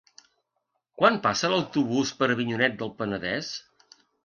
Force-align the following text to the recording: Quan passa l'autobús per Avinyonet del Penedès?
Quan 1.01 1.19
passa 1.25 1.51
l'autobús 1.51 2.15
per 2.23 2.31
Avinyonet 2.37 2.81
del 2.83 2.93
Penedès? 3.03 3.55